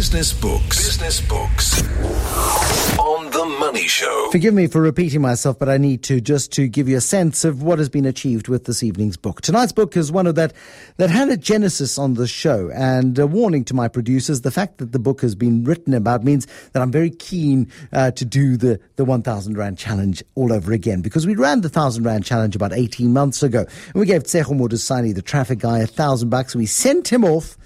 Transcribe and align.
Business 0.00 0.32
Books. 0.32 0.78
Business 0.78 1.20
Books. 1.20 1.82
On 2.98 3.30
The 3.30 3.44
Money 3.60 3.86
Show. 3.86 4.30
Forgive 4.32 4.54
me 4.54 4.66
for 4.66 4.80
repeating 4.80 5.20
myself, 5.20 5.58
but 5.58 5.68
I 5.68 5.76
need 5.76 6.02
to 6.04 6.22
just 6.22 6.52
to 6.52 6.68
give 6.68 6.88
you 6.88 6.96
a 6.96 7.02
sense 7.02 7.44
of 7.44 7.62
what 7.62 7.78
has 7.78 7.90
been 7.90 8.06
achieved 8.06 8.48
with 8.48 8.64
this 8.64 8.82
evening's 8.82 9.18
book. 9.18 9.42
Tonight's 9.42 9.72
book 9.72 9.98
is 9.98 10.10
one 10.10 10.26
of 10.26 10.36
that 10.36 10.54
that 10.96 11.10
had 11.10 11.28
a 11.28 11.36
genesis 11.36 11.98
on 11.98 12.14
the 12.14 12.26
show, 12.26 12.70
and 12.70 13.18
a 13.18 13.26
warning 13.26 13.62
to 13.66 13.74
my 13.74 13.88
producers: 13.88 14.40
the 14.40 14.50
fact 14.50 14.78
that 14.78 14.92
the 14.92 14.98
book 14.98 15.20
has 15.20 15.34
been 15.34 15.64
written 15.64 15.92
about 15.92 16.24
means 16.24 16.46
that 16.72 16.80
I'm 16.80 16.90
very 16.90 17.10
keen 17.10 17.70
uh, 17.92 18.10
to 18.12 18.24
do 18.24 18.56
the 18.56 18.80
the 18.96 19.04
1,000 19.04 19.58
rand 19.58 19.76
challenge 19.76 20.24
all 20.34 20.50
over 20.50 20.72
again 20.72 21.02
because 21.02 21.26
we 21.26 21.34
ran 21.34 21.60
the 21.60 21.68
1,000 21.68 22.04
rand 22.04 22.24
challenge 22.24 22.56
about 22.56 22.72
18 22.72 23.12
months 23.12 23.42
ago, 23.42 23.66
and 23.68 23.94
we 23.94 24.06
gave 24.06 24.22
Tseho 24.22 24.58
Modusani, 24.58 25.14
the 25.14 25.20
traffic 25.20 25.58
guy, 25.58 25.80
a 25.80 25.86
thousand 25.86 26.30
bucks, 26.30 26.54
and 26.54 26.60
we 26.60 26.64
sent 26.66 27.12
him 27.12 27.22
off 27.22 27.58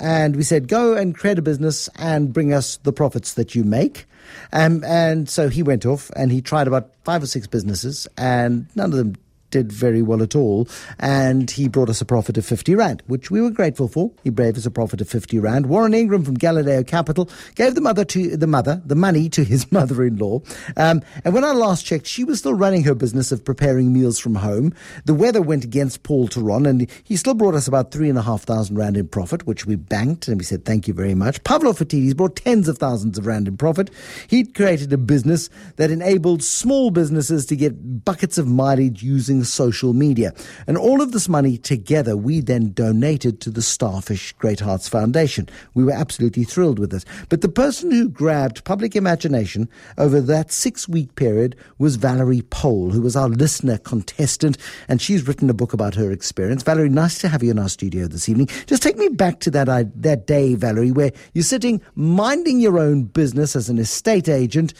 and 0.00 0.36
we 0.36 0.42
said, 0.42 0.68
go 0.68 0.94
and 0.94 1.16
create 1.16 1.38
a 1.38 1.42
business 1.42 1.88
and 1.96 2.32
bring 2.32 2.52
us 2.52 2.76
the 2.78 2.92
profits 2.92 3.34
that 3.34 3.54
you 3.54 3.64
make. 3.64 4.06
Um, 4.52 4.82
and 4.84 5.28
so 5.28 5.48
he 5.48 5.62
went 5.62 5.84
off 5.86 6.10
and 6.16 6.32
he 6.32 6.40
tried 6.40 6.66
about 6.66 6.90
five 7.04 7.22
or 7.22 7.26
six 7.26 7.46
businesses, 7.46 8.08
and 8.16 8.66
none 8.74 8.90
of 8.92 8.98
them 8.98 9.16
did 9.54 9.70
very 9.70 10.02
well 10.02 10.20
at 10.20 10.34
all. 10.34 10.66
And 10.98 11.48
he 11.48 11.68
brought 11.68 11.88
us 11.88 12.00
a 12.00 12.04
profit 12.04 12.36
of 12.36 12.44
50 12.44 12.74
Rand, 12.74 13.04
which 13.06 13.30
we 13.30 13.40
were 13.40 13.50
grateful 13.50 13.86
for. 13.86 14.10
He 14.24 14.30
gave 14.30 14.56
us 14.56 14.66
a 14.66 14.70
profit 14.70 15.00
of 15.00 15.08
50 15.08 15.38
Rand. 15.38 15.66
Warren 15.66 15.94
Ingram 15.94 16.24
from 16.24 16.34
Galileo 16.34 16.82
Capital 16.82 17.30
gave 17.54 17.76
the 17.76 17.80
mother 17.80 18.04
to 18.06 18.36
the 18.36 18.48
mother, 18.48 18.82
the 18.84 18.96
money 18.96 19.28
to 19.28 19.44
his 19.44 19.70
mother-in-law. 19.78 20.40
Um, 20.76 21.02
and 21.24 21.32
when 21.32 21.44
I 21.44 21.52
last 21.52 21.86
checked, 21.86 22.08
she 22.08 22.24
was 22.24 22.40
still 22.40 22.54
running 22.54 22.82
her 22.82 22.96
business 22.96 23.30
of 23.30 23.44
preparing 23.44 23.92
meals 23.92 24.18
from 24.18 24.34
home. 24.34 24.74
The 25.04 25.14
weather 25.14 25.40
went 25.40 25.62
against 25.62 26.02
Paul 26.02 26.26
Turon, 26.26 26.68
and 26.68 26.90
he 27.04 27.14
still 27.14 27.34
brought 27.34 27.54
us 27.54 27.68
about 27.68 27.92
three 27.92 28.08
and 28.08 28.18
a 28.18 28.22
half 28.22 28.42
thousand 28.42 28.76
Rand 28.76 28.96
in 28.96 29.06
profit, 29.06 29.46
which 29.46 29.66
we 29.66 29.76
banked, 29.76 30.26
and 30.26 30.38
we 30.38 30.44
said 30.44 30.64
thank 30.64 30.88
you 30.88 30.94
very 30.94 31.14
much. 31.14 31.44
Pavlo 31.44 31.72
Phitidis 31.72 32.16
brought 32.16 32.34
tens 32.34 32.66
of 32.66 32.78
thousands 32.78 33.18
of 33.18 33.26
Rand 33.26 33.46
in 33.46 33.56
profit. 33.56 33.90
He'd 34.26 34.54
created 34.54 34.92
a 34.92 34.98
business 34.98 35.48
that 35.76 35.92
enabled 35.92 36.42
small 36.42 36.90
businesses 36.90 37.46
to 37.46 37.54
get 37.54 38.04
buckets 38.04 38.36
of 38.36 38.48
mileage 38.48 39.04
using 39.04 39.43
social 39.44 39.92
media. 39.92 40.32
And 40.66 40.76
all 40.76 41.00
of 41.00 41.12
this 41.12 41.28
money 41.28 41.56
together, 41.58 42.16
we 42.16 42.40
then 42.40 42.72
donated 42.72 43.40
to 43.40 43.50
the 43.50 43.62
Starfish 43.62 44.34
Greathearts 44.36 44.88
Foundation. 44.88 45.48
We 45.74 45.84
were 45.84 45.92
absolutely 45.92 46.44
thrilled 46.44 46.78
with 46.78 46.90
this. 46.90 47.04
But 47.28 47.40
the 47.40 47.48
person 47.48 47.90
who 47.90 48.08
grabbed 48.08 48.64
public 48.64 48.96
imagination 48.96 49.68
over 49.98 50.20
that 50.20 50.52
six 50.52 50.88
week 50.88 51.14
period 51.14 51.56
was 51.78 51.96
Valerie 51.96 52.42
Pole, 52.42 52.90
who 52.90 53.02
was 53.02 53.16
our 53.16 53.28
listener 53.28 53.78
contestant. 53.78 54.58
And 54.88 55.00
she's 55.00 55.26
written 55.26 55.50
a 55.50 55.54
book 55.54 55.72
about 55.72 55.94
her 55.94 56.10
experience. 56.10 56.62
Valerie, 56.62 56.88
nice 56.88 57.18
to 57.18 57.28
have 57.28 57.42
you 57.42 57.50
in 57.50 57.58
our 57.58 57.68
studio 57.68 58.06
this 58.06 58.28
evening. 58.28 58.48
Just 58.66 58.82
take 58.82 58.96
me 58.96 59.08
back 59.08 59.40
to 59.40 59.50
that, 59.52 59.66
that 60.02 60.26
day, 60.26 60.54
Valerie, 60.54 60.92
where 60.92 61.12
you're 61.32 61.44
sitting 61.44 61.80
minding 61.94 62.60
your 62.60 62.78
own 62.78 63.04
business 63.04 63.56
as 63.56 63.68
an 63.68 63.78
estate 63.78 64.28
agent 64.28 64.74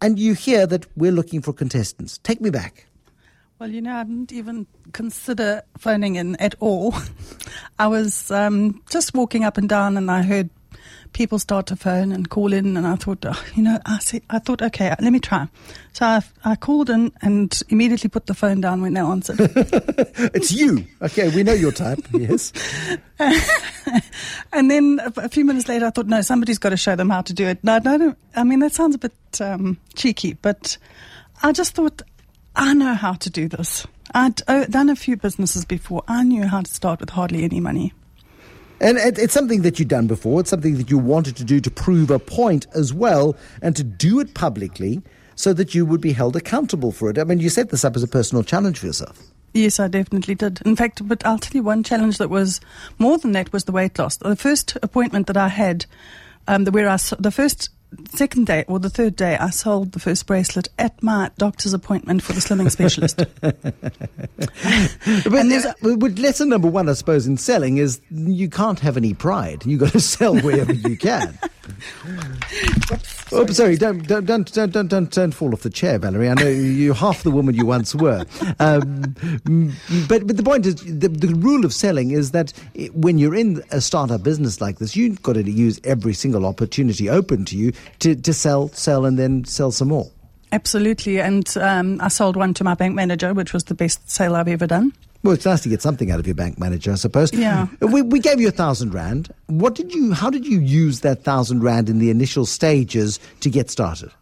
and 0.00 0.18
you 0.18 0.34
hear 0.34 0.66
that 0.66 0.86
we're 0.96 1.12
looking 1.12 1.42
for 1.42 1.52
contestants. 1.52 2.18
Take 2.18 2.40
me 2.40 2.50
back. 2.50 2.86
Well, 3.58 3.70
you 3.70 3.80
know, 3.80 3.96
I 3.96 4.04
didn't 4.04 4.32
even 4.32 4.66
consider 4.92 5.62
phoning 5.78 6.16
in 6.16 6.36
at 6.36 6.54
all. 6.60 6.94
I 7.78 7.86
was 7.86 8.30
um, 8.30 8.82
just 8.90 9.14
walking 9.14 9.44
up 9.44 9.56
and 9.56 9.66
down, 9.66 9.96
and 9.96 10.10
I 10.10 10.20
heard 10.22 10.50
people 11.14 11.38
start 11.38 11.66
to 11.68 11.76
phone 11.76 12.12
and 12.12 12.28
call 12.28 12.52
in, 12.52 12.76
and 12.76 12.86
I 12.86 12.96
thought, 12.96 13.24
oh, 13.24 13.44
you 13.54 13.62
know, 13.62 13.78
I 13.86 13.98
see, 14.00 14.20
I 14.28 14.40
thought, 14.40 14.60
okay, 14.60 14.94
let 15.00 15.10
me 15.10 15.20
try. 15.20 15.48
So 15.94 16.04
I, 16.04 16.22
I 16.44 16.56
called 16.56 16.90
in 16.90 17.12
and 17.22 17.58
immediately 17.70 18.10
put 18.10 18.26
the 18.26 18.34
phone 18.34 18.60
down 18.60 18.82
when 18.82 18.92
they 18.92 19.00
answered. 19.00 19.38
it's 19.40 20.52
you. 20.52 20.86
Okay, 21.00 21.34
we 21.34 21.42
know 21.42 21.54
your 21.54 21.72
type. 21.72 22.00
Yes. 22.12 22.52
and 24.52 24.70
then 24.70 25.00
a 25.16 25.30
few 25.30 25.46
minutes 25.46 25.66
later, 25.66 25.86
I 25.86 25.90
thought, 25.90 26.08
no, 26.08 26.20
somebody's 26.20 26.58
got 26.58 26.70
to 26.70 26.76
show 26.76 26.94
them 26.94 27.08
how 27.08 27.22
to 27.22 27.32
do 27.32 27.46
it. 27.46 27.64
No, 27.64 27.78
no, 27.78 28.14
I 28.34 28.44
mean 28.44 28.58
that 28.58 28.74
sounds 28.74 28.96
a 28.96 28.98
bit 28.98 29.14
um, 29.40 29.78
cheeky, 29.94 30.34
but 30.34 30.76
I 31.42 31.52
just 31.52 31.74
thought 31.74 32.02
I 32.56 32.72
know 32.72 32.94
how 32.94 33.12
to 33.12 33.30
do 33.30 33.48
this. 33.48 33.86
I'd 34.14 34.40
uh, 34.48 34.64
done 34.64 34.88
a 34.88 34.96
few 34.96 35.16
businesses 35.16 35.66
before. 35.66 36.02
I 36.08 36.22
knew 36.22 36.46
how 36.46 36.62
to 36.62 36.70
start 36.70 37.00
with 37.00 37.10
hardly 37.10 37.44
any 37.44 37.60
money. 37.60 37.92
And 38.80 38.98
it's 38.98 39.32
something 39.32 39.62
that 39.62 39.78
you've 39.78 39.88
done 39.88 40.06
before. 40.06 40.40
It's 40.40 40.50
something 40.50 40.76
that 40.78 40.90
you 40.90 40.98
wanted 40.98 41.36
to 41.36 41.44
do 41.44 41.60
to 41.60 41.70
prove 41.70 42.10
a 42.10 42.18
point 42.18 42.66
as 42.74 42.92
well, 42.92 43.36
and 43.62 43.76
to 43.76 43.84
do 43.84 44.20
it 44.20 44.34
publicly 44.34 45.02
so 45.34 45.52
that 45.52 45.74
you 45.74 45.84
would 45.84 46.00
be 46.00 46.12
held 46.12 46.34
accountable 46.34 46.92
for 46.92 47.10
it. 47.10 47.18
I 47.18 47.24
mean, 47.24 47.40
you 47.40 47.50
set 47.50 47.70
this 47.70 47.84
up 47.84 47.94
as 47.94 48.02
a 48.02 48.08
personal 48.08 48.42
challenge 48.42 48.78
for 48.78 48.86
yourself. 48.86 49.22
Yes, 49.52 49.80
I 49.80 49.88
definitely 49.88 50.34
did. 50.34 50.60
In 50.66 50.76
fact, 50.76 51.06
but 51.06 51.24
I'll 51.24 51.38
tell 51.38 51.56
you 51.56 51.62
one 51.62 51.82
challenge 51.82 52.18
that 52.18 52.28
was 52.28 52.60
more 52.98 53.16
than 53.16 53.32
that 53.32 53.52
was 53.52 53.64
the 53.64 53.72
weight 53.72 53.98
loss. 53.98 54.16
The 54.16 54.36
first 54.36 54.76
appointment 54.82 55.26
that 55.28 55.36
I 55.36 55.48
had, 55.48 55.86
um, 56.48 56.64
the, 56.64 56.70
where 56.70 56.88
I, 56.88 56.98
the 57.18 57.30
first 57.30 57.70
second 58.10 58.46
day 58.46 58.64
or 58.68 58.78
the 58.78 58.90
third 58.90 59.16
day, 59.16 59.36
I 59.36 59.50
sold 59.50 59.92
the 59.92 60.00
first 60.00 60.26
bracelet 60.26 60.68
at 60.78 61.02
my 61.02 61.30
doctor's 61.38 61.74
appointment 61.74 62.22
for 62.22 62.32
the 62.32 62.40
slimming 62.40 62.70
specialist. 62.70 63.16
but, 65.80 65.98
but 65.98 66.18
lesson 66.18 66.48
number 66.48 66.68
one, 66.68 66.88
I 66.88 66.94
suppose, 66.94 67.26
in 67.26 67.36
selling 67.36 67.78
is 67.78 68.00
you 68.10 68.48
can't 68.48 68.80
have 68.80 68.96
any 68.96 69.14
pride. 69.14 69.64
You've 69.66 69.80
got 69.80 69.92
to 69.92 70.00
sell 70.00 70.38
wherever 70.40 70.72
you 70.72 70.96
can. 70.96 71.38
Oops, 72.92 73.28
sorry. 73.28 73.42
Oh, 73.42 73.46
sorry, 73.46 73.76
don't, 73.76 74.06
don't, 74.06 74.24
don't, 74.24 74.52
don't, 74.52 74.72
don't, 74.72 74.88
don't, 74.88 75.10
don't 75.10 75.32
fall 75.32 75.52
off 75.52 75.62
the 75.62 75.70
chair, 75.70 75.98
Valerie. 75.98 76.28
I 76.28 76.34
know 76.34 76.48
you're 76.48 76.94
half 76.94 77.22
the 77.22 77.30
woman 77.30 77.54
you 77.54 77.66
once 77.66 77.94
were. 77.94 78.24
Um, 78.58 79.14
but, 80.08 80.26
but 80.26 80.36
the 80.36 80.42
point 80.44 80.66
is, 80.66 80.76
the, 80.76 81.08
the 81.08 81.34
rule 81.34 81.64
of 81.64 81.72
selling 81.74 82.10
is 82.10 82.30
that 82.30 82.52
when 82.92 83.18
you're 83.18 83.34
in 83.34 83.62
a 83.70 83.80
startup 83.80 84.22
business 84.22 84.60
like 84.60 84.78
this, 84.78 84.96
you've 84.96 85.22
got 85.22 85.34
to 85.34 85.42
use 85.42 85.80
every 85.84 86.14
single 86.14 86.46
opportunity 86.46 87.08
open 87.08 87.44
to 87.46 87.56
you 87.56 87.72
to, 88.00 88.14
to 88.14 88.32
sell, 88.32 88.68
sell, 88.68 89.04
and 89.04 89.18
then 89.18 89.44
sell 89.44 89.70
some 89.70 89.88
more. 89.88 90.10
Absolutely. 90.52 91.20
And 91.20 91.56
um, 91.58 92.00
I 92.00 92.08
sold 92.08 92.36
one 92.36 92.54
to 92.54 92.64
my 92.64 92.74
bank 92.74 92.94
manager, 92.94 93.34
which 93.34 93.52
was 93.52 93.64
the 93.64 93.74
best 93.74 94.08
sale 94.08 94.36
I've 94.36 94.48
ever 94.48 94.66
done. 94.66 94.92
Well, 95.26 95.34
it's 95.34 95.44
nice 95.44 95.62
to 95.62 95.68
get 95.68 95.82
something 95.82 96.12
out 96.12 96.20
of 96.20 96.26
your 96.28 96.36
bank 96.36 96.56
manager, 96.56 96.92
I 96.92 96.94
suppose. 96.94 97.32
Yeah. 97.32 97.66
We, 97.80 98.00
we 98.00 98.20
gave 98.20 98.40
you 98.40 98.46
a 98.46 98.52
thousand 98.52 98.94
rand. 98.94 99.34
What 99.48 99.74
did 99.74 99.92
you? 99.92 100.12
How 100.12 100.30
did 100.30 100.46
you 100.46 100.60
use 100.60 101.00
that 101.00 101.24
thousand 101.24 101.64
rand 101.64 101.88
in 101.88 101.98
the 101.98 102.10
initial 102.10 102.46
stages 102.46 103.18
to 103.40 103.50
get 103.50 103.68
started? 103.68 104.12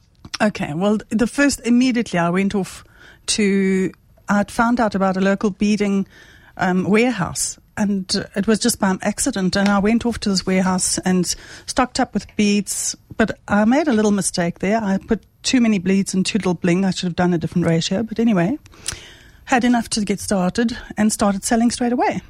Okay. 0.40 0.72
Well, 0.72 1.00
the 1.10 1.26
first 1.26 1.60
immediately 1.66 2.18
I 2.18 2.30
went 2.30 2.54
off 2.54 2.84
to. 3.26 3.92
I'd 4.30 4.50
found 4.50 4.80
out 4.80 4.94
about 4.94 5.18
a 5.18 5.20
local 5.20 5.50
beading 5.50 6.06
um, 6.56 6.84
warehouse, 6.84 7.58
and 7.76 8.26
it 8.34 8.46
was 8.46 8.58
just 8.58 8.80
by 8.80 8.96
accident. 9.02 9.56
And 9.56 9.68
I 9.68 9.80
went 9.80 10.06
off 10.06 10.20
to 10.20 10.30
this 10.30 10.46
warehouse 10.46 10.96
and 11.00 11.26
stocked 11.66 12.00
up 12.00 12.14
with 12.14 12.34
beads. 12.36 12.96
But 13.18 13.38
I 13.46 13.66
made 13.66 13.88
a 13.88 13.92
little 13.92 14.10
mistake 14.10 14.60
there. 14.60 14.82
I 14.82 14.96
put 14.96 15.22
too 15.42 15.60
many 15.60 15.78
beads 15.78 16.14
and 16.14 16.24
too 16.24 16.38
little 16.38 16.54
bling. 16.54 16.86
I 16.86 16.92
should 16.92 17.08
have 17.08 17.16
done 17.16 17.34
a 17.34 17.38
different 17.38 17.66
ratio. 17.66 18.02
But 18.02 18.18
anyway 18.18 18.58
had 19.44 19.64
enough 19.64 19.88
to 19.90 20.04
get 20.04 20.20
started 20.20 20.76
and 20.96 21.12
started 21.12 21.44
selling 21.44 21.70
straight 21.70 21.92
away. 21.92 22.20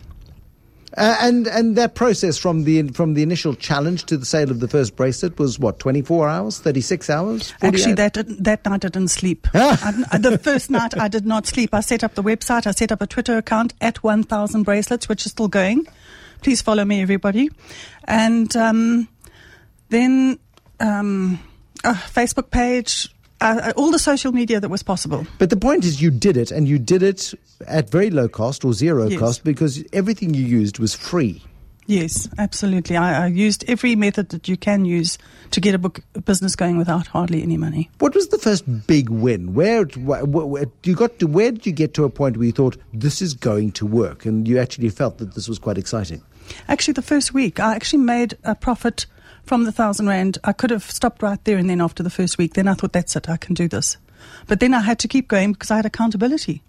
Uh, 0.96 1.16
and 1.22 1.48
and 1.48 1.74
that 1.74 1.96
process 1.96 2.38
from 2.38 2.62
the 2.62 2.80
from 2.88 3.14
the 3.14 3.22
initial 3.22 3.54
challenge 3.54 4.04
to 4.04 4.16
the 4.16 4.24
sale 4.24 4.50
of 4.50 4.60
the 4.60 4.68
first 4.68 4.94
bracelet 4.94 5.36
was 5.40 5.58
what 5.58 5.80
twenty 5.80 6.02
four 6.02 6.28
hours, 6.28 6.60
thirty 6.60 6.80
six 6.80 7.10
hours. 7.10 7.50
48? 7.52 7.68
Actually, 7.74 7.94
that 7.94 8.44
that 8.44 8.64
night 8.64 8.84
I 8.84 8.88
didn't 8.88 9.08
sleep. 9.08 9.48
I, 9.54 10.18
the 10.18 10.38
first 10.38 10.70
night 10.70 10.96
I 10.96 11.08
did 11.08 11.26
not 11.26 11.46
sleep. 11.46 11.74
I 11.74 11.80
set 11.80 12.04
up 12.04 12.14
the 12.14 12.22
website. 12.22 12.68
I 12.68 12.70
set 12.70 12.92
up 12.92 13.02
a 13.02 13.08
Twitter 13.08 13.36
account 13.36 13.74
at 13.80 14.04
one 14.04 14.22
thousand 14.22 14.62
bracelets, 14.62 15.08
which 15.08 15.26
is 15.26 15.32
still 15.32 15.48
going. 15.48 15.84
Please 16.42 16.62
follow 16.62 16.84
me, 16.84 17.02
everybody. 17.02 17.50
And 18.04 18.54
um, 18.54 19.08
then 19.88 20.38
um, 20.78 21.40
a 21.82 21.94
Facebook 21.94 22.50
page, 22.50 23.12
uh, 23.40 23.60
uh, 23.62 23.72
all 23.76 23.90
the 23.90 23.98
social 23.98 24.32
media 24.32 24.60
that 24.60 24.68
was 24.68 24.82
possible. 24.82 25.26
But 25.38 25.50
the 25.50 25.56
point 25.56 25.84
is, 25.84 26.00
you 26.00 26.10
did 26.10 26.36
it, 26.36 26.50
and 26.50 26.68
you 26.68 26.78
did 26.78 27.02
it 27.02 27.34
at 27.66 27.90
very 27.90 28.10
low 28.10 28.28
cost 28.28 28.64
or 28.64 28.72
zero 28.72 29.08
yes. 29.08 29.18
cost 29.18 29.44
because 29.44 29.84
everything 29.92 30.34
you 30.34 30.44
used 30.44 30.78
was 30.78 30.94
free. 30.94 31.42
Yes, 31.86 32.28
absolutely. 32.38 32.96
I, 32.96 33.24
I, 33.24 33.26
used 33.26 33.62
every 33.68 33.94
method 33.94 34.30
that 34.30 34.48
you 34.48 34.56
can 34.56 34.86
use 34.86 35.18
to 35.50 35.60
get 35.60 35.74
a 35.74 35.78
book 35.78 36.00
a 36.14 36.20
business 36.22 36.56
going 36.56 36.78
without 36.78 37.06
hardly 37.08 37.42
any 37.42 37.58
money. 37.58 37.90
What 37.98 38.14
was 38.14 38.28
the 38.28 38.38
first 38.38 38.64
big 38.86 39.10
win? 39.10 39.52
Where, 39.52 39.84
where, 39.84 40.24
where 40.24 40.64
you 40.82 40.94
got 40.94 41.18
to? 41.18 41.26
Where 41.26 41.52
did 41.52 41.66
you 41.66 41.72
get 41.72 41.92
to 41.94 42.04
a 42.04 42.10
point 42.10 42.38
where 42.38 42.46
you 42.46 42.52
thought 42.52 42.78
this 42.94 43.20
is 43.20 43.34
going 43.34 43.72
to 43.72 43.86
work, 43.86 44.24
and 44.24 44.48
you 44.48 44.58
actually 44.58 44.88
felt 44.88 45.18
that 45.18 45.34
this 45.34 45.46
was 45.46 45.58
quite 45.58 45.76
exciting? 45.76 46.22
Actually, 46.68 46.94
the 46.94 47.02
first 47.02 47.34
week, 47.34 47.60
I 47.60 47.74
actually 47.74 48.02
made 48.02 48.36
a 48.44 48.54
profit 48.54 49.04
from 49.44 49.64
the 49.64 49.72
thousand 49.72 50.08
rand, 50.08 50.38
I 50.44 50.52
could 50.52 50.70
have 50.70 50.84
stopped 50.84 51.22
right 51.22 51.42
there 51.44 51.58
and 51.58 51.68
then 51.68 51.80
after 51.80 52.02
the 52.02 52.10
first 52.10 52.38
week. 52.38 52.54
Then 52.54 52.68
I 52.68 52.74
thought, 52.74 52.92
that's 52.92 53.16
it, 53.16 53.28
I 53.28 53.36
can 53.36 53.54
do 53.54 53.68
this. 53.68 53.96
But 54.46 54.60
then 54.60 54.74
I 54.74 54.80
had 54.80 54.98
to 55.00 55.08
keep 55.08 55.28
going 55.28 55.52
because 55.52 55.70
I 55.70 55.76
had 55.76 55.86
accountability. 55.86 56.62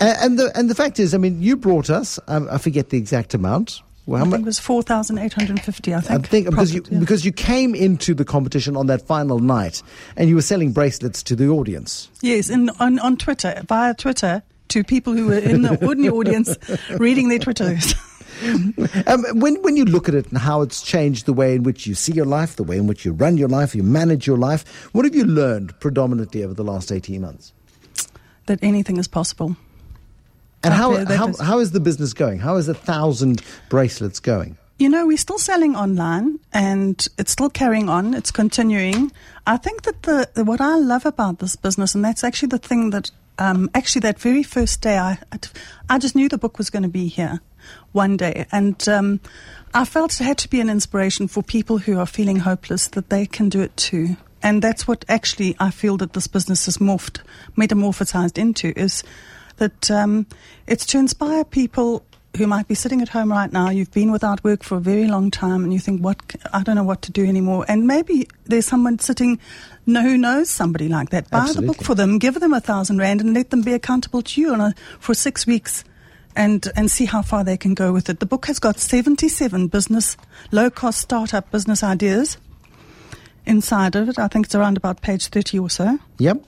Uh, 0.00 0.14
and 0.20 0.38
the 0.38 0.50
and 0.56 0.70
the 0.70 0.74
fact 0.74 0.98
is, 0.98 1.14
I 1.14 1.18
mean, 1.18 1.42
you 1.42 1.56
brought 1.56 1.90
us. 1.90 2.18
Um, 2.26 2.48
I 2.50 2.58
forget 2.58 2.90
the 2.90 2.98
exact 2.98 3.34
amount. 3.34 3.82
Well, 4.06 4.26
I 4.26 4.30
think 4.30 4.42
it 4.42 4.46
was 4.46 4.58
four 4.58 4.82
thousand 4.82 5.18
eight 5.18 5.32
hundred 5.32 5.60
fifty. 5.60 5.94
I 5.94 6.00
think. 6.00 6.24
I 6.24 6.28
think 6.28 6.50
profit, 6.50 6.50
because 6.50 6.74
you 6.74 6.82
yeah. 6.90 6.98
because 6.98 7.24
you 7.24 7.32
came 7.32 7.74
into 7.74 8.14
the 8.14 8.24
competition 8.24 8.76
on 8.76 8.86
that 8.86 9.02
final 9.02 9.38
night, 9.38 9.82
and 10.16 10.28
you 10.28 10.34
were 10.34 10.42
selling 10.42 10.72
bracelets 10.72 11.22
to 11.24 11.36
the 11.36 11.48
audience. 11.48 12.10
Yes, 12.20 12.50
and 12.50 12.70
on 12.80 12.98
on 12.98 13.16
Twitter 13.16 13.62
via 13.68 13.94
Twitter 13.94 14.42
to 14.68 14.82
people 14.82 15.12
who 15.12 15.26
were 15.26 15.38
in 15.38 15.62
the, 15.62 15.78
in 15.90 16.00
the 16.00 16.10
audience 16.10 16.56
reading 16.98 17.28
their 17.28 17.38
Twitters. 17.38 17.94
Um, 18.42 19.22
when, 19.40 19.60
when 19.62 19.76
you 19.76 19.84
look 19.84 20.08
at 20.08 20.14
it 20.14 20.28
and 20.28 20.38
how 20.38 20.62
it's 20.62 20.82
changed 20.82 21.26
the 21.26 21.32
way 21.32 21.54
in 21.54 21.62
which 21.62 21.86
you 21.86 21.94
see 21.94 22.12
your 22.12 22.24
life, 22.26 22.56
the 22.56 22.62
way 22.64 22.76
in 22.78 22.86
which 22.86 23.04
you 23.04 23.12
run 23.12 23.36
your 23.36 23.48
life, 23.48 23.74
you 23.74 23.82
manage 23.82 24.26
your 24.26 24.36
life, 24.38 24.64
what 24.92 25.04
have 25.04 25.14
you 25.14 25.24
learned 25.24 25.78
predominantly 25.80 26.44
over 26.44 26.54
the 26.54 26.64
last 26.64 26.90
18 26.92 27.20
months? 27.20 27.52
That 28.46 28.58
anything 28.62 28.96
is 28.96 29.06
possible. 29.08 29.56
And 30.64 30.74
how, 30.74 31.04
how, 31.06 31.28
is- 31.28 31.40
how 31.40 31.58
is 31.58 31.72
the 31.72 31.80
business 31.80 32.12
going? 32.12 32.38
How 32.38 32.56
is 32.56 32.68
a 32.68 32.74
thousand 32.74 33.42
bracelets 33.68 34.20
going? 34.20 34.56
You 34.78 34.88
know, 34.88 35.06
we're 35.06 35.16
still 35.16 35.38
selling 35.38 35.76
online 35.76 36.40
and 36.52 37.06
it's 37.18 37.30
still 37.32 37.50
carrying 37.50 37.88
on. 37.88 38.14
It's 38.14 38.30
continuing. 38.32 39.12
I 39.46 39.56
think 39.56 39.82
that 39.82 40.02
the, 40.02 40.28
the 40.34 40.44
what 40.44 40.60
I 40.60 40.76
love 40.76 41.06
about 41.06 41.38
this 41.38 41.54
business, 41.56 41.94
and 41.94 42.04
that's 42.04 42.24
actually 42.24 42.48
the 42.48 42.58
thing 42.58 42.90
that, 42.90 43.10
um, 43.38 43.70
actually, 43.74 44.00
that 44.00 44.18
very 44.18 44.42
first 44.42 44.80
day, 44.80 44.98
I, 44.98 45.18
I 45.88 45.98
just 45.98 46.16
knew 46.16 46.28
the 46.28 46.38
book 46.38 46.58
was 46.58 46.68
going 46.70 46.82
to 46.82 46.88
be 46.88 47.06
here 47.06 47.40
one 47.92 48.16
day. 48.16 48.46
And 48.52 48.88
um, 48.88 49.20
I 49.74 49.84
felt 49.84 50.20
it 50.20 50.24
had 50.24 50.38
to 50.38 50.50
be 50.50 50.60
an 50.60 50.70
inspiration 50.70 51.28
for 51.28 51.42
people 51.42 51.78
who 51.78 51.98
are 51.98 52.06
feeling 52.06 52.38
hopeless 52.40 52.88
that 52.88 53.10
they 53.10 53.26
can 53.26 53.48
do 53.48 53.60
it 53.60 53.76
too. 53.76 54.16
And 54.42 54.60
that's 54.60 54.88
what 54.88 55.04
actually 55.08 55.56
I 55.60 55.70
feel 55.70 55.96
that 55.98 56.14
this 56.14 56.26
business 56.26 56.66
has 56.66 56.78
morphed, 56.78 57.20
metamorphosized 57.56 58.38
into 58.38 58.72
is 58.76 59.04
that 59.56 59.90
um, 59.90 60.26
it's 60.66 60.86
to 60.86 60.98
inspire 60.98 61.44
people 61.44 62.04
who 62.36 62.46
might 62.46 62.66
be 62.66 62.74
sitting 62.74 63.02
at 63.02 63.10
home 63.10 63.30
right 63.30 63.52
now. 63.52 63.68
You've 63.68 63.92
been 63.92 64.10
without 64.10 64.42
work 64.42 64.62
for 64.62 64.76
a 64.76 64.80
very 64.80 65.06
long 65.06 65.30
time, 65.30 65.64
and 65.64 65.72
you 65.72 65.78
think, 65.78 66.00
"What? 66.00 66.18
I 66.52 66.62
don't 66.62 66.76
know 66.76 66.82
what 66.82 67.02
to 67.02 67.12
do 67.12 67.26
anymore." 67.26 67.66
And 67.68 67.86
maybe 67.86 68.26
there's 68.44 68.66
someone 68.66 68.98
sitting 68.98 69.38
no, 69.84 70.02
who 70.02 70.16
knows 70.16 70.48
somebody 70.48 70.88
like 70.88 71.10
that. 71.10 71.30
Buy 71.30 71.52
the 71.52 71.62
book 71.62 71.82
for 71.82 71.94
them, 71.94 72.18
give 72.18 72.40
them 72.40 72.54
a 72.54 72.60
thousand 72.60 72.98
rand, 72.98 73.20
and 73.20 73.34
let 73.34 73.50
them 73.50 73.62
be 73.62 73.74
accountable 73.74 74.22
to 74.22 74.40
you 74.40 74.52
on 74.52 74.60
a, 74.60 74.74
for 74.98 75.14
six 75.14 75.46
weeks. 75.46 75.84
And, 76.34 76.66
and 76.76 76.90
see 76.90 77.04
how 77.04 77.20
far 77.20 77.44
they 77.44 77.58
can 77.58 77.74
go 77.74 77.92
with 77.92 78.08
it. 78.08 78.20
The 78.20 78.26
book 78.26 78.46
has 78.46 78.58
got 78.58 78.78
77 78.78 79.66
business, 79.66 80.16
low 80.50 80.70
cost 80.70 81.00
startup 81.00 81.50
business 81.50 81.82
ideas 81.82 82.38
inside 83.44 83.96
of 83.96 84.08
it. 84.08 84.18
I 84.18 84.28
think 84.28 84.46
it's 84.46 84.54
around 84.54 84.76
about 84.78 85.02
page 85.02 85.28
30 85.28 85.58
or 85.58 85.68
so. 85.68 85.98
Yep. 86.18 86.42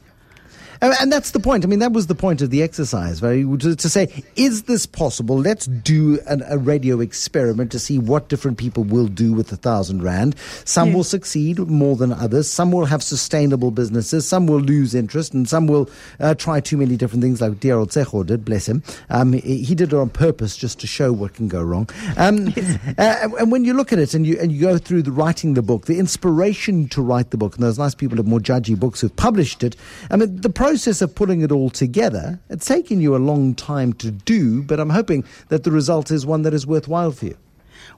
And 0.92 1.10
that's 1.10 1.30
the 1.30 1.40
point. 1.40 1.64
I 1.64 1.68
mean, 1.68 1.78
that 1.78 1.92
was 1.92 2.08
the 2.08 2.14
point 2.14 2.42
of 2.42 2.50
the 2.50 2.62
exercise, 2.62 3.18
very 3.18 3.42
to, 3.42 3.74
to 3.74 3.88
say, 3.88 4.24
is 4.36 4.64
this 4.64 4.84
possible? 4.84 5.38
Let's 5.38 5.66
do 5.66 6.18
an, 6.26 6.42
a 6.48 6.58
radio 6.58 7.00
experiment 7.00 7.72
to 7.72 7.78
see 7.78 7.98
what 7.98 8.28
different 8.28 8.58
people 8.58 8.84
will 8.84 9.06
do 9.06 9.32
with 9.32 9.50
a 9.50 9.56
thousand 9.56 10.02
rand. 10.02 10.36
Some 10.64 10.92
will 10.92 11.04
succeed 11.04 11.58
more 11.58 11.96
than 11.96 12.12
others. 12.12 12.50
Some 12.50 12.70
will 12.70 12.84
have 12.84 13.02
sustainable 13.02 13.70
businesses. 13.70 14.28
Some 14.28 14.46
will 14.46 14.60
lose 14.60 14.94
interest, 14.94 15.32
and 15.32 15.48
some 15.48 15.66
will 15.66 15.88
uh, 16.20 16.34
try 16.34 16.60
too 16.60 16.76
many 16.76 16.96
different 16.96 17.22
things, 17.22 17.40
like 17.40 17.60
dear 17.60 17.76
old 17.76 17.90
Tsecho 17.90 18.26
did. 18.26 18.44
Bless 18.44 18.68
him. 18.68 18.82
Um, 19.08 19.32
he, 19.32 19.62
he 19.62 19.74
did 19.74 19.92
it 19.92 19.96
on 19.96 20.10
purpose 20.10 20.56
just 20.56 20.80
to 20.80 20.86
show 20.86 21.12
what 21.12 21.34
can 21.34 21.48
go 21.48 21.62
wrong. 21.62 21.88
Um, 22.16 22.48
uh, 22.98 23.28
and 23.38 23.50
when 23.50 23.64
you 23.64 23.72
look 23.72 23.92
at 23.92 23.98
it 23.98 24.12
and 24.12 24.26
you 24.26 24.38
and 24.38 24.52
you 24.52 24.60
go 24.60 24.76
through 24.76 25.02
the 25.02 25.12
writing 25.12 25.54
the 25.54 25.62
book, 25.62 25.86
the 25.86 25.98
inspiration 25.98 26.88
to 26.88 27.00
write 27.00 27.30
the 27.30 27.38
book, 27.38 27.54
and 27.54 27.64
those 27.64 27.78
nice 27.78 27.94
people 27.94 28.18
at 28.18 28.26
More 28.26 28.40
Judgy 28.40 28.78
Books 28.78 29.00
who've 29.00 29.14
published 29.16 29.62
it. 29.62 29.76
I 30.10 30.16
mean, 30.16 30.40
the 30.40 30.50
process 30.50 30.73
of 30.74 31.14
putting 31.14 31.40
it 31.40 31.52
all 31.52 31.70
together, 31.70 32.40
it's 32.50 32.66
taken 32.66 33.00
you 33.00 33.14
a 33.14 33.18
long 33.18 33.54
time 33.54 33.92
to 33.94 34.10
do, 34.10 34.62
but 34.62 34.80
I'm 34.80 34.90
hoping 34.90 35.24
that 35.48 35.64
the 35.64 35.70
result 35.70 36.10
is 36.10 36.26
one 36.26 36.42
that 36.42 36.52
is 36.52 36.66
worthwhile 36.66 37.12
for 37.12 37.26
you. 37.26 37.36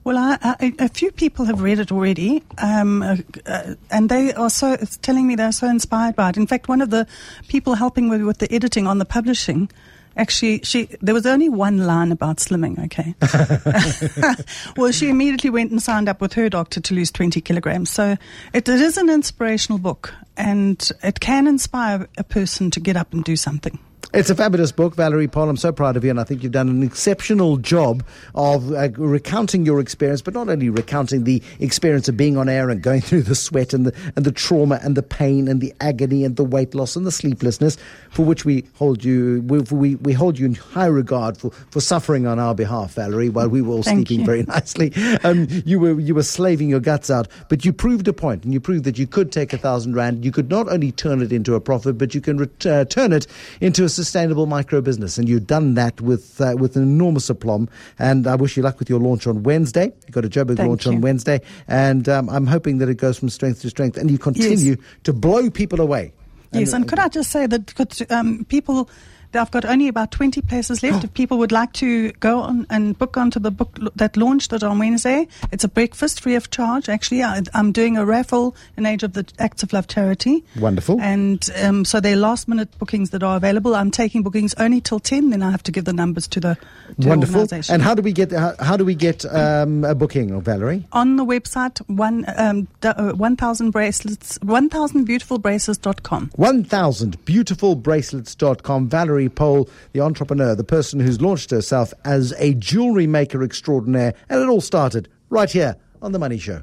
Well, 0.05 0.19
I, 0.19 0.38
I, 0.43 0.75
a 0.78 0.88
few 0.88 1.11
people 1.11 1.46
have 1.46 1.62
read 1.62 1.78
it 1.78 1.90
already, 1.90 2.43
um, 2.58 3.02
uh, 3.02 3.17
uh, 3.46 3.75
and 3.90 4.08
they 4.08 4.32
are 4.34 4.50
so 4.50 4.76
telling 5.02 5.26
me 5.26 5.37
they're 5.37 5.52
so 5.52 5.67
inspired 5.69 6.14
by 6.14 6.28
it. 6.28 6.37
In 6.37 6.46
fact, 6.46 6.69
one 6.69 6.81
of 6.81 6.90
the 6.90 7.06
people 7.49 7.75
helping 7.75 8.08
with, 8.08 8.23
with 8.23 8.38
the 8.38 8.52
editing 8.52 8.87
on 8.87 8.99
the 8.99 9.05
publishing, 9.05 9.70
actually, 10.17 10.61
she 10.63 10.89
there 11.01 11.15
was 11.15 11.27
only 11.27 11.49
one 11.49 11.79
line 11.79 12.13
about 12.13 12.39
slimming. 12.39 12.85
Okay, 12.87 13.15
well, 14.77 14.93
she 14.93 15.09
immediately 15.09 15.51
went 15.51 15.71
and 15.71 15.83
signed 15.83 16.09
up 16.09 16.21
with 16.21 16.33
her 16.35 16.49
doctor 16.49 16.81
to 16.81 16.95
lose 16.95 17.11
twenty 17.11 17.41
kilograms. 17.41 17.91
So 17.91 18.17
it, 18.53 18.69
it 18.69 18.81
is 18.81 18.97
an 18.97 19.09
inspirational 19.09 19.79
book, 19.79 20.15
and 20.37 20.91
it 21.03 21.21
can 21.21 21.47
inspire 21.47 22.09
a 22.19 22.25
person 22.25 22.71
to 22.73 22.81
get 22.81 22.97
up 22.97 23.13
and 23.13 23.25
do 23.25 23.37
something. 23.37 23.79
It's 24.14 24.31
a 24.31 24.35
fabulous 24.37 24.70
book, 24.73 24.94
Valerie 24.94 25.26
Pole. 25.26 25.49
I'm 25.49 25.56
so 25.56 25.73
proud 25.73 25.97
of 25.97 26.05
you, 26.05 26.11
and 26.11 26.20
I 26.20 26.25
think 26.25 26.43
you've 26.43 26.53
done 26.53 26.69
an 26.69 26.82
exceptional 26.82 27.56
job 27.56 28.05
of 28.37 28.73
uh, 28.73 28.88
recounting 28.97 29.67
your 29.67 29.81
experience, 29.81 30.23
but 30.23 30.32
not 30.32 30.49
only 30.49 30.70
recounting 30.70 31.25
the 31.25 31.43
experience 31.58 32.08
of 32.08 32.17
being 32.17 32.37
on 32.38 32.49
air 32.49 32.70
and 32.70 32.81
going 32.82 33.00
through 33.03 33.23
the 33.23 33.35
sweat 33.35 33.75
and 33.75 33.85
the 33.85 34.12
and 34.14 34.25
the 34.25 34.31
trauma 34.31 34.79
and 34.82 34.97
the 34.97 35.03
pain 35.03 35.49
and 35.49 35.61
the 35.61 35.75
agony 35.81 36.25
and 36.25 36.37
the 36.37 36.44
weight 36.44 36.75
loss 36.75 36.94
and 36.94 37.05
the 37.05 37.11
sleeplessness, 37.11 37.76
for 38.11 38.25
which 38.25 38.44
we 38.44 38.64
hold 38.75 39.05
you 39.05 39.43
we, 39.47 39.58
we, 39.58 39.94
we 39.97 40.12
hold 40.12 40.38
you 40.38 40.47
in 40.47 40.55
high 40.55 40.87
regard 40.87 41.37
for, 41.37 41.50
for 41.70 41.81
suffering 41.81 42.26
on 42.26 42.38
our 42.38 42.55
behalf, 42.55 42.94
Valerie, 42.94 43.29
while 43.29 43.49
we 43.49 43.61
were 43.61 43.75
all 43.75 43.82
Thank 43.82 44.06
sleeping 44.06 44.20
you. 44.20 44.26
very 44.26 44.43
nicely. 44.49 44.93
Um, 45.25 45.49
you 45.67 45.81
were 45.81 45.99
you 45.99 46.14
were 46.14 46.23
slaving 46.23 46.70
your 46.70 46.81
guts 46.81 47.11
out, 47.11 47.26
but 47.49 47.64
you 47.64 47.73
proved 47.73 48.06
a 48.06 48.12
point, 48.12 48.44
and 48.44 48.55
you 48.55 48.61
proved 48.61 48.85
that 48.85 48.99
you 48.99 49.09
could 49.09 49.32
take 49.32 49.52
a 49.52 49.59
thousand 49.59 49.97
rand. 49.97 50.25
You 50.25 50.31
could 50.31 50.49
not 50.49 50.69
only 50.69 50.93
turn 50.93 51.23
it 51.23 51.32
into 51.32 51.55
a 51.55 51.61
profit, 51.61 51.99
but 51.99 52.14
you 52.14 52.20
can 52.20 52.38
ret- 52.38 52.67
uh, 52.67 52.85
turn 52.85 53.12
it 53.12 53.26
into 53.61 53.82
a 53.85 53.96
sustainable 53.97 54.47
micro 54.47 54.81
business, 54.81 55.19
and 55.19 55.29
you've 55.29 55.47
done 55.47 55.75
that 55.75 56.01
with 56.01 56.41
uh, 56.41 56.55
with 56.59 56.77
an 56.77 56.83
enormous 56.83 57.29
aplomb. 57.29 57.69
And 57.99 58.27
I 58.27 58.37
wish 58.37 58.57
you 58.57 58.63
luck 58.63 58.79
with 58.79 58.89
your 58.89 59.01
launch 59.01 59.27
on 59.27 59.43
Wednesday. 59.43 59.87
You've 60.07 60.13
got 60.13 60.25
a 60.25 60.29
Joburg 60.29 60.59
Thank 60.59 60.69
launch 60.69 60.87
on. 60.87 61.01
Wednesday, 61.01 61.41
and 61.67 62.09
um, 62.09 62.29
I'm 62.29 62.47
hoping 62.47 62.79
that 62.79 62.89
it 62.89 62.99
goes 62.99 63.19
from 63.19 63.29
strength 63.31 63.63
to 63.63 63.71
strength, 63.71 63.97
and 63.97 64.11
you 64.11 64.19
continue 64.19 64.77
to 65.03 65.13
blow 65.13 65.51
people 65.51 65.81
away. 65.81 66.13
Yes, 66.53 66.73
and 66.73 66.89
could 66.89 66.99
I 66.99 67.09
just 67.09 67.31
say 67.31 67.47
that 67.47 67.75
could, 67.75 67.93
um, 68.11 68.45
people, 68.49 68.89
I've 69.34 69.50
got 69.50 69.64
only 69.64 69.88
about 69.88 70.11
20 70.11 70.40
places 70.43 70.82
left. 70.82 71.05
if 71.05 71.14
people 71.14 71.38
would 71.38 71.52
like 71.52 71.73
to 71.75 72.12
go 72.12 72.40
on 72.40 72.67
and 72.70 72.99
book 72.99 73.17
onto 73.17 73.38
the 73.38 73.50
book 73.50 73.78
that 73.96 74.17
launched 74.17 74.52
it 74.52 74.62
on 74.62 74.78
Wednesday, 74.78 75.28
it's 75.52 75.64
a 75.64 75.69
breakfast 75.69 76.20
free 76.20 76.34
of 76.34 76.50
charge. 76.50 76.88
Actually, 76.88 77.23
I, 77.23 77.43
I'm 77.55 77.73
doing 77.73 77.96
a 77.96 78.05
raffle 78.05 78.56
in 78.76 78.87
Age 78.87 79.02
of 79.02 79.12
the 79.12 79.26
Acts 79.38 79.62
of 79.62 79.73
Love 79.73 79.88
charity. 79.88 80.44
Wonderful. 80.58 81.00
And 81.00 81.49
um, 81.62 81.84
so 81.84 82.00
they're 82.00 82.17
last 82.17 82.49
minute 82.49 82.76
bookings 82.78 83.11
that 83.11 83.23
are 83.23 83.37
available. 83.37 83.75
I'm 83.75 83.90
taking 83.90 84.23
bookings 84.23 84.55
only 84.55 84.81
till 84.81 85.00
10, 85.00 85.31
then 85.31 85.43
I 85.43 85.50
have 85.50 85.62
to 85.64 85.73
give 85.73 85.84
the 85.84 85.93
numbers 85.93 86.26
to 86.28 86.40
the, 86.40 86.56
to 87.00 87.08
Wonderful. 87.08 87.46
And 87.69 87.82
how 87.82 87.94
do 87.94 88.02
we 88.02 88.12
get 88.12 88.32
how, 88.32 88.55
how 88.58 88.76
do 88.76 88.84
we 88.84 88.94
get 88.94 89.25
um, 89.26 89.84
a 89.84 89.94
booking, 89.94 90.40
Valerie? 90.40 90.84
on 90.93 91.17
the 91.17 91.25
website, 91.25 91.78
one, 91.88 92.25
um, 92.37 92.69
uh, 92.82 93.12
1,000 93.12 93.70
bracelets, 93.70 94.38
1,000beautifulbracelets.com. 94.38 96.31
1000beautifulbracelets.com. 96.37 98.88
Valerie 98.88 99.25
Pole, 99.28 99.69
the 99.93 100.00
entrepreneur, 100.00 100.55
the 100.55 100.64
person 100.64 101.00
who's 101.00 101.20
launched 101.20 101.50
herself 101.50 101.93
as 102.05 102.32
a 102.38 102.55
jewelry 102.55 103.06
maker 103.06 103.43
extraordinaire. 103.43 104.14
And 104.28 104.43
it 104.43 104.49
all 104.49 104.61
started 104.61 105.08
right 105.28 105.50
here 105.50 105.76
on 106.02 106.12
The 106.12 106.19
Money 106.19 106.38
Show. 106.38 106.62